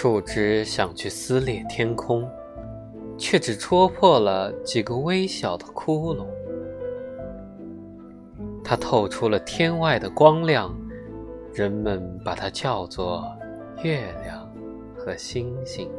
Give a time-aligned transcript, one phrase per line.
[0.00, 2.30] 树枝想去撕裂天空
[3.18, 6.24] 却只戳破了几个微小的窟窿。
[8.62, 10.72] 它透出了天外的光亮
[11.52, 13.24] 人们把它叫做
[13.82, 14.48] 月亮
[14.96, 15.90] 和星星。